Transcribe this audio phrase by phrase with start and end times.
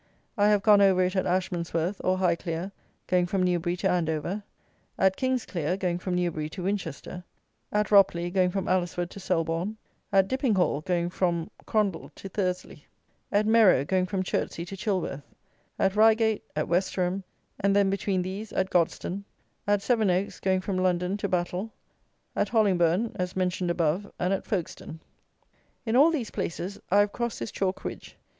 [0.35, 2.71] I have gone over it at Ashmansworth, or Highclere,
[3.05, 4.41] going from Newbury to Andover;
[4.97, 7.23] at King's Clere, going from Newbury to Winchester;
[7.71, 9.77] at Ropley, going from Alresford to Selborne;
[10.11, 12.87] at Dippinghall, going from Crondall to Thursly;
[13.31, 15.21] at Merrow, going from Chertsey to Chilworth;
[15.77, 17.23] at Reigate; at Westerham,
[17.59, 19.23] and then, between these, at Godstone;
[19.67, 21.71] at Sevenoaks, going from London to Battle;
[22.35, 24.99] at Hollingbourne, as mentioned above, and at Folkestone.
[25.85, 28.17] In all these places I have crossed this chalk ridge.